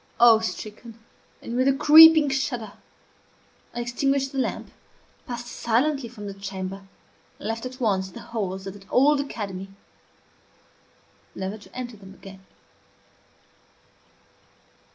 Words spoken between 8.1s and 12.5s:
halls of that old academy, never to enter them again.